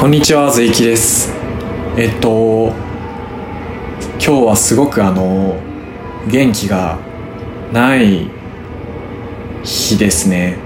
[0.00, 1.30] こんにちは、ずいきです。
[1.98, 2.72] えっと、
[4.12, 5.60] 今日はすごくあの、
[6.26, 6.98] 元気が
[7.70, 8.30] ない
[9.62, 10.56] 日ですね。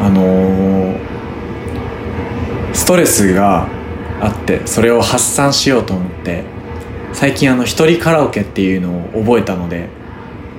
[0.00, 0.96] あの、
[2.72, 3.68] ストレスが
[4.22, 6.44] あって、それを発散しようと思って、
[7.12, 9.90] 最近あの、一人カラオケっていうのを覚えたので、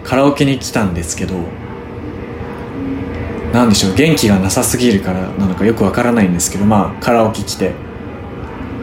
[0.04, 1.34] カラオケに来たんですけど、
[3.54, 7.73] なんでしょう元気がなさすぎるからなのかよくわからないんですけどまあカラオケ来て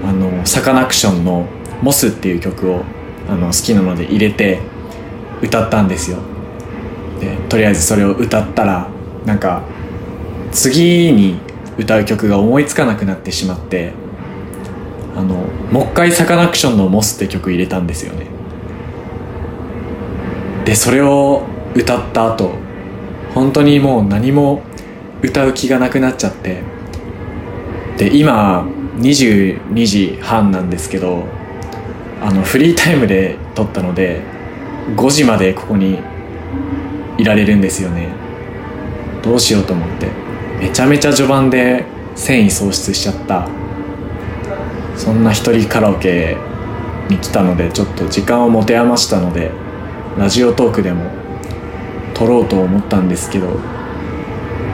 [0.05, 1.47] あのサカナクションの
[1.83, 2.83] 「モス」っていう曲を
[3.29, 4.61] あの好きなので入れて
[5.43, 6.19] 歌ったんですよ。
[7.21, 8.89] でとりあえずそれを歌ったら
[9.25, 9.63] なんか
[10.53, 11.39] 次に
[11.79, 13.93] 歌う曲が思いつかなくなってしまって
[15.17, 18.27] あのもう一回サカナクションの「モス」って曲入れたんですよね。
[20.65, 21.43] でそれを
[21.75, 22.66] 歌った後
[23.37, 24.63] 本当にもう何も
[25.21, 26.63] 歌う気がなくなっちゃって。
[27.99, 31.25] で今22時半なんですけど
[32.23, 34.23] あのフリータイムで撮ったので
[34.97, 35.99] 5時までここに
[37.19, 38.09] いられるんですよね。
[39.23, 40.09] どうしようと思って。
[40.59, 43.47] めちゃめちゃ序盤で繊維喪失しちゃった。
[44.97, 46.39] そんな一人カラオケ
[47.11, 49.51] に来たのでちょっと時間を持て余したので
[50.17, 51.26] ラジオトークでも
[52.17, 53.49] 撮ろうと思ったんですけど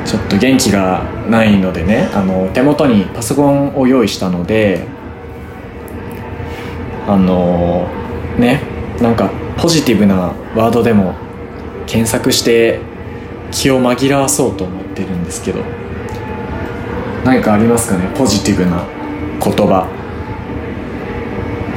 [0.04, 4.86] ちょっと元気がないのでねあの手元にパソコンを用意したので
[7.08, 7.88] あの
[8.38, 8.60] ね
[9.00, 11.14] なんかポジティブなワードでも
[11.86, 12.80] 検索して
[13.50, 15.60] 気を紛らわそうと思ってるんですけど
[17.24, 18.08] 何かありますかね？
[18.16, 18.84] ポジティブな
[19.42, 19.86] 言葉。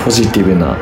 [0.04, 0.78] ポジティブな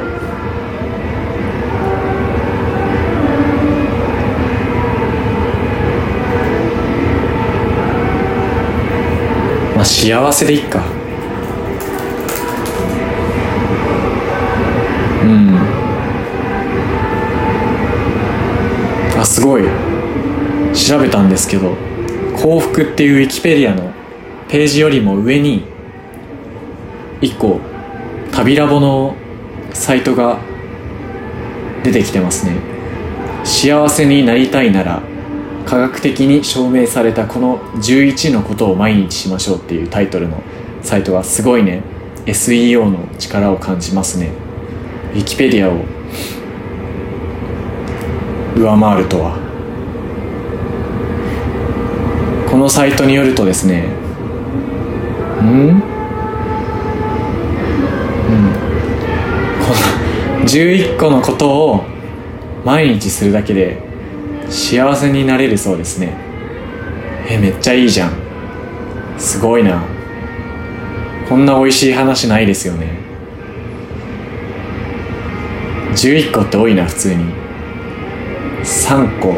[10.03, 10.83] 幸せでいっか。
[15.21, 15.57] うん。
[19.17, 19.63] あすごい。
[20.73, 21.77] 調べたんですけど
[22.35, 23.93] 幸福っていうウィキペディアの
[24.49, 25.63] ページよりも上に
[27.21, 27.61] 1個
[28.33, 29.15] 旅ラボの
[29.73, 30.41] サイトが
[31.85, 32.57] 出てきてますね。
[33.45, 35.12] 幸せになりたいなら
[35.73, 40.43] 科学的に証明されたこの11のことを毎日しましょうっていうタイトルの
[40.83, 41.81] サイトがすごいね。
[42.27, 44.29] SEO の力を感じますね。
[45.15, 45.83] ウィキペディアを
[48.55, 49.39] 上回るとは。
[52.51, 53.87] このサイトによるとですね。
[55.39, 55.47] うん？
[55.47, 55.81] うん。
[59.57, 59.73] こ
[60.39, 61.83] の11個のことを
[62.63, 63.91] 毎日するだけで
[64.53, 66.15] 幸せになれるそうですね。
[67.27, 68.13] えめっちゃいいじゃん。
[69.17, 69.83] すごいな。
[71.27, 72.99] こんな美味しい話ないですよね。
[75.95, 77.25] 11個って多いな普通に。
[78.63, 79.33] 3個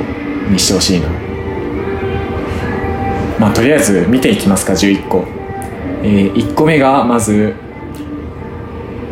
[0.52, 1.08] にしてほしいな。
[3.40, 5.24] まあとりあえず見ていきますか11個、
[6.04, 7.56] えー、1個目がまず、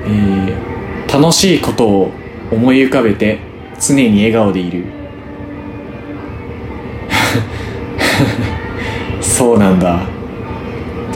[0.05, 2.11] えー、楽しいことを
[2.51, 3.39] 思い浮かべて
[3.79, 5.02] 常に笑顔でいる。
[9.21, 10.01] そうなんだ。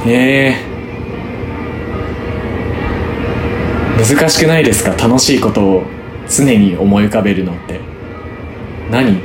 [0.05, 0.55] へえ。
[3.97, 4.91] 難しくないですか？
[4.91, 5.83] 楽しいことを
[6.29, 7.79] 常に思い浮かべるのって。
[8.91, 9.19] 何？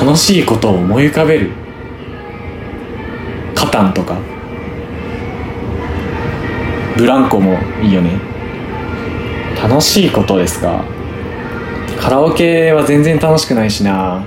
[0.00, 1.50] 楽しいことを思い浮かべる？
[3.54, 4.16] カタンとか？
[6.96, 8.10] ブランコもいいよね。
[9.62, 10.82] 楽しいことですか？
[12.00, 14.24] カラオケは全然楽しくないしな。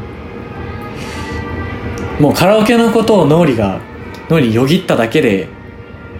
[2.20, 3.82] もうカラオケのことを脳裏が
[4.30, 5.48] 脳裏よぎっただけで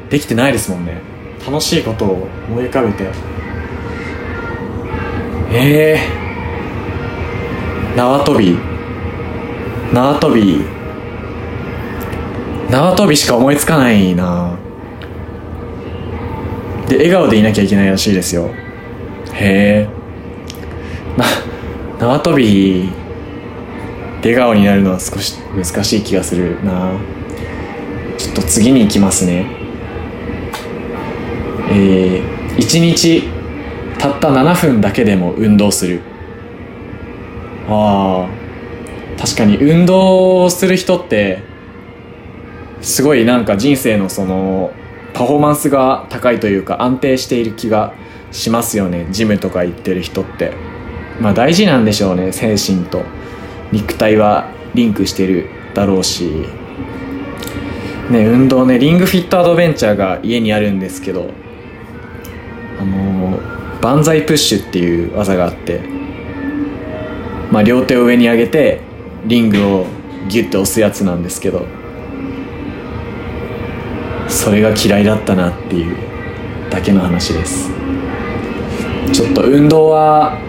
[0.10, 1.02] できてないですもんね。
[1.46, 3.04] 楽しいことを思い浮かべて。
[5.52, 8.58] ええー、縄跳び。
[9.94, 10.62] 縄跳び。
[12.70, 14.58] 縄跳びしか思いつかないな。
[16.88, 18.50] で笑顔でいなきゃいけないらしいですよ。
[19.34, 19.90] へえ
[21.18, 21.26] な
[22.00, 23.03] 縄跳び。
[24.24, 26.94] 笑顔になるのは少し難しい気がするな。
[28.18, 29.46] ちょっと次に行きますね。
[31.70, 33.24] えー、1日
[34.00, 36.02] たった7分だけでも運動する。
[37.68, 38.28] あ
[39.20, 41.40] 確かに運動する人って
[42.82, 44.72] すごいなんか人生のその
[45.14, 47.94] パフォーマンスが高いというか安定している気が
[48.32, 49.08] しますよね。
[49.12, 50.54] ジムとか行ってる人って。
[51.20, 53.04] まあ大事なんでしょうね精神と。
[53.74, 56.46] 肉体はリンクしてるだろうし
[58.12, 61.32] ね運動ねリングフィットアドベンチャーが家にあるんですけど
[62.80, 63.40] あの
[63.82, 65.82] 万歳プッシュっていう技があって
[67.52, 68.82] まあ両手を上に上げて
[69.26, 69.86] リングを
[70.30, 71.66] ギュッて押すやつなんですけど
[74.30, 75.98] それが嫌いだったなっていう
[76.70, 77.70] だけの話です。
[79.14, 80.40] ちょっと運動は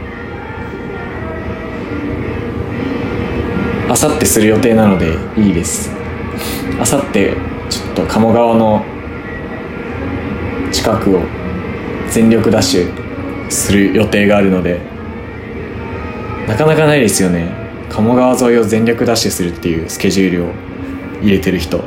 [3.94, 5.88] あさってする予定なのでいいです。
[6.81, 7.37] あさって
[7.70, 8.85] ちょっと鴨川の
[10.73, 11.23] 近くを
[12.11, 14.81] 全力ダッシュする予定があるので
[16.49, 17.52] なかなかないですよね。
[17.88, 20.49] 鴨川沿いを全力ダッシュするっていうスケジュールを
[21.23, 21.79] 入れてる人。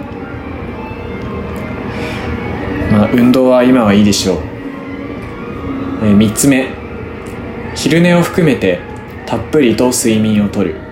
[2.90, 4.38] まあ運動は今はいいでしょう、
[6.04, 6.70] えー、3つ目。
[7.76, 8.80] 昼寝を含めて
[9.26, 10.87] たっぷりと睡眠をとる。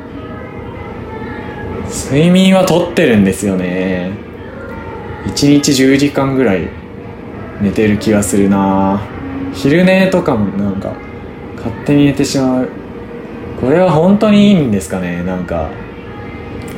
[2.08, 4.12] 睡眠はとってるんですよね。
[5.26, 6.70] 1日10時間ぐらい
[7.60, 9.02] 寝てる気がするな。
[9.56, 10.94] 昼寝とかもなんか
[11.56, 12.70] 勝手に寝てしまう。
[13.60, 15.24] これは本当にいいんですかね。
[15.24, 15.72] なんか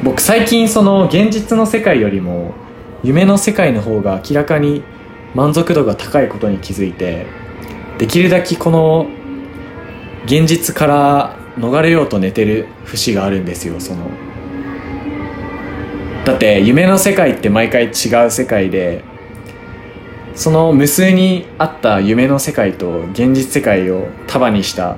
[0.02, 2.54] 僕最近その現実の世界よりも
[3.04, 4.82] 夢の世界の方が明らかに
[5.36, 7.26] 満足度が高いことに気づいて
[7.98, 9.08] できるだけこの
[10.24, 13.82] 現実から逃れようと寝てる節があるんですよ。
[13.82, 14.10] その
[16.28, 19.02] だって夢の世界って毎回違う世界で
[20.36, 24.98] その無数にあった夢の世界と現実世界を束にした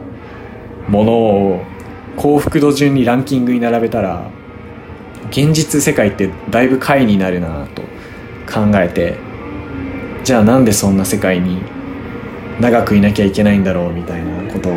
[0.88, 1.62] ものを
[2.18, 4.32] 幸福度順にランキングに並べたら
[5.30, 7.84] 現実世界ってだいぶ下位になるなと
[8.52, 9.16] 考えて
[10.24, 11.62] じゃあなんでそんな世界に
[12.60, 14.74] 長くいなきゃいけないんだろうみたいなことを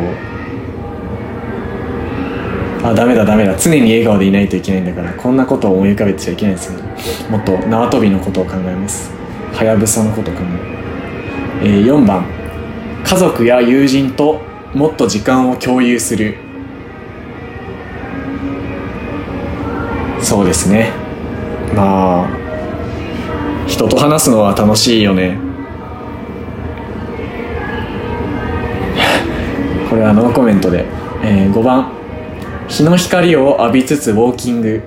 [2.83, 3.57] あダメだダメだ。
[3.57, 6.83] 常に笑顔でいないといけないんだからこんなことを思い浮かべてちゃいけないですよ
[7.29, 9.09] もっと縄跳びのことを考えます。
[9.53, 10.39] はやぶさのこと考
[11.61, 12.25] ええー、4番。
[13.05, 14.41] 家族や友人と
[14.73, 16.35] もっと時間を共有する。
[20.21, 20.91] そうですね。
[21.73, 22.29] まあ
[23.65, 25.37] 人と話すのは楽しいよね。
[29.89, 30.83] これはノーコメントで、
[31.23, 32.02] えー、5番。
[32.67, 34.81] 日の光を浴びつつウォーキング。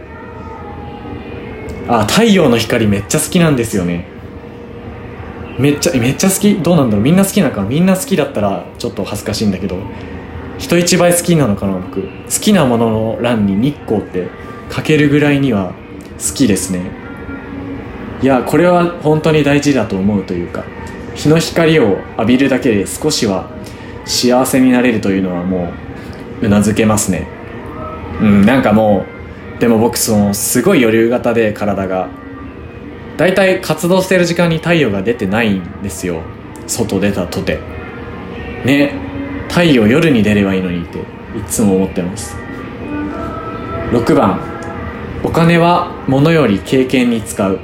[1.89, 4.07] あ太陽の光めっちゃ好きなんですよね。
[5.59, 6.55] めっちゃめっちゃ好き？
[6.57, 7.05] どうなんだろう？
[7.05, 7.69] みんな好きなのかな？
[7.69, 9.79] みんな好きだったらちょっと恥ずかしいんだけど。
[10.59, 12.03] 人一倍好きなのかな僕。
[12.03, 12.09] 好
[12.41, 14.29] きなものの欄に日光って
[14.71, 15.75] 書けるぐらいには
[16.19, 16.91] 好きですね。
[18.23, 20.65] いやこれは本当に大事だと思うというか
[21.15, 23.51] 日の光を浴びるだけで少しは
[24.07, 25.75] 幸せになれるというのはも
[26.41, 27.29] ううなずけますね。
[28.21, 29.05] うんなんかも
[29.57, 32.09] うでも僕そのすごい余裕型で体が
[33.17, 36.21] 大体活動してる時間に太陽が出てないんですよ。
[36.67, 37.59] 外出たとて。
[38.65, 38.93] ね
[39.49, 41.03] 太陽夜に出ればいいのにってい
[41.49, 42.37] つも思ってます。
[43.93, 44.41] 6番。
[45.23, 47.59] お金は物より経験に使う。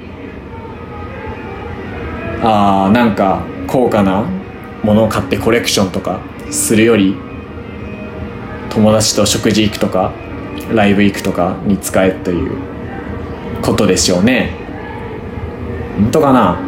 [2.42, 4.24] あーなんか高価な
[4.82, 6.20] ものを買ってコレクションとか
[6.50, 7.16] するより
[8.70, 10.12] 友達と食事行くとか
[10.74, 12.50] ライブ行くとかに使えという
[13.62, 14.50] ことでしょうね。
[15.98, 16.58] 本当かな？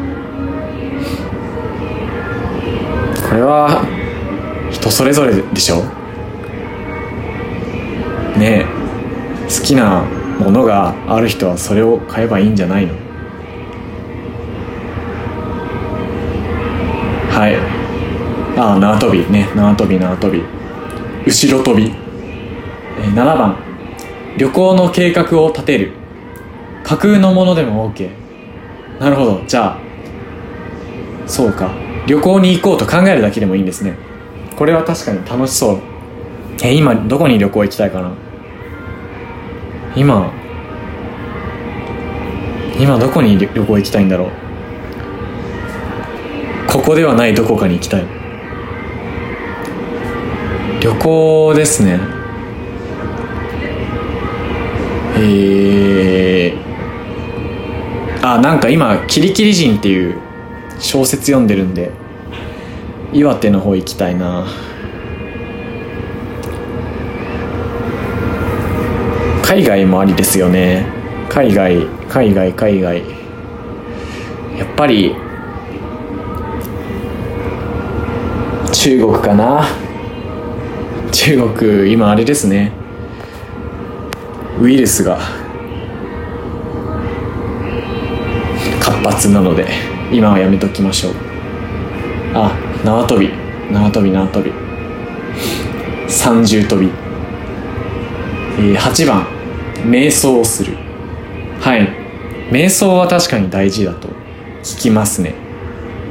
[3.28, 3.84] これは
[4.70, 5.82] 人それぞれでしょ？
[8.38, 8.66] ねえ。
[9.44, 10.04] 好きな
[10.38, 12.94] ものがある人はそれを買えばいいんじゃないの？
[17.30, 17.56] はい。
[18.58, 19.48] ああ縄跳びね。
[19.56, 20.42] 縄跳び縄跳び。
[21.26, 21.92] 後ろ跳び、え
[23.08, 23.56] 7番。
[24.36, 25.92] 旅行の計画を立てる。
[26.82, 28.10] 架空のものでも OK
[29.00, 29.42] なるほど。
[29.46, 29.78] じゃあ
[31.26, 31.72] そうか。
[32.06, 33.96] 旅行に行こうと考えるだけでもいいんですね。
[34.56, 35.80] これは確かに楽しそう。
[36.62, 38.12] え今どこに旅行行きたいかな？
[39.96, 40.30] 今
[42.78, 44.30] 今どこに旅行行きたいんだろう？
[46.70, 48.04] ここではないどこかに行きたい。
[50.80, 51.98] 旅行ですね。
[55.16, 60.16] えー、あなんか今「キリキリ人」っていう
[60.80, 61.92] 小説読んでるんで
[63.12, 64.44] 岩手の方行きたいな。
[69.44, 70.84] 海外もありですよね。
[71.28, 72.98] 海外海外海外。
[74.58, 75.14] やっぱり
[78.72, 79.64] 中国かな。
[81.12, 82.72] 中国今あれですね。
[84.60, 85.18] ウイルスが
[88.78, 89.66] 勝発なので
[90.12, 91.14] 今はやめときましょう。
[92.34, 93.30] あ縄跳び。
[93.72, 94.52] 縄跳び縄跳び。
[96.08, 96.86] 三重跳び、
[98.58, 99.26] えー、8番。
[99.84, 100.76] 瞑想をする。
[101.60, 101.88] はい。
[102.50, 104.08] 瞑想は確かに大事だと
[104.62, 105.34] 聞きますね。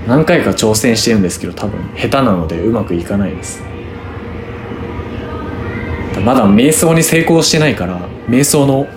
[0.07, 3.63] 何回か挑戦してるんですけど多分下手なのでうまくいかないです。
[6.23, 8.87] まだ瞑想に成功してないから瞑想の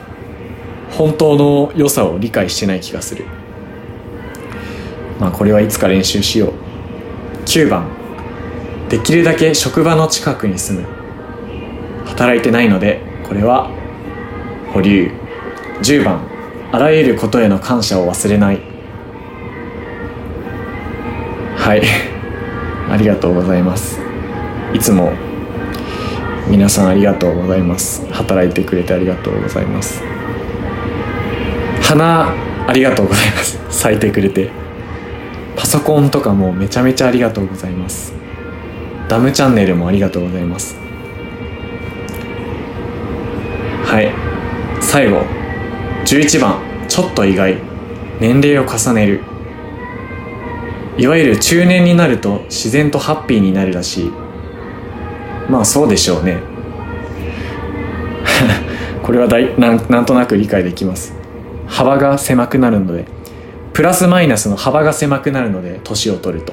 [0.91, 3.25] 本当の良さを理解してない気がする。
[5.19, 6.53] まあこれはいつか練習しよう。
[7.45, 7.89] 9番。
[8.89, 10.87] できるだけ職場の近くに住む。
[12.07, 13.71] 働いてないのでこれは
[14.73, 15.11] 保留。
[15.83, 16.21] 10番。
[16.73, 18.61] あらゆることへの感謝を忘れない。
[21.57, 21.83] はい。
[22.89, 23.99] ありがとうございます。
[24.73, 25.13] いつも
[26.49, 28.07] 皆さんありがとうございます。
[28.13, 30.01] 働いてくれてありがとうございます。
[31.83, 32.33] 花
[32.69, 33.59] ありがとうございます。
[33.69, 34.51] 咲いてくれて。
[35.57, 38.13] パソコンとかもめちゃめちゃありがとうございます。
[39.09, 40.77] ダムチャンネルもありがとうございます。
[43.85, 44.13] はい。
[44.81, 45.23] 最後。
[46.05, 46.61] 11番。
[46.89, 47.57] ちょっと意外。
[48.21, 49.21] 年齢を重ねる。
[50.97, 54.26] いわゆる中年になると自然とハッピーになるらしい。
[55.49, 56.39] まあそうでしょうね。
[59.03, 61.15] これはだいなんなんとなく理解できます。
[61.67, 63.05] 幅が狭くなるので
[63.73, 66.53] プラスマイナスの幅が狭くなるので年を取ると。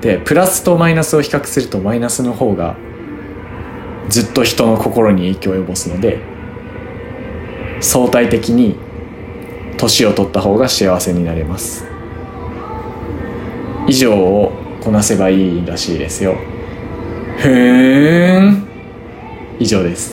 [0.00, 2.76] でプラスとマイナスを比較するとマイナスの方が
[4.08, 6.20] ずっと人の心に影響を及ぼすので
[7.80, 8.76] 相対的に
[9.76, 11.84] 年を取った方が幸せになれます。
[13.86, 14.52] 以上を
[14.82, 16.36] こなせばいいらしいですよ。
[17.42, 18.52] へえ
[19.58, 20.08] 以上です。